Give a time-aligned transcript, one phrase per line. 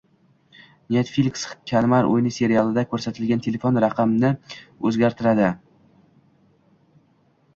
[0.95, 1.41] Netflix
[1.71, 4.31] Kalmar o‘yini serialida ko‘rsatilgan telefon raqamni
[4.89, 5.53] o‘zgartiradi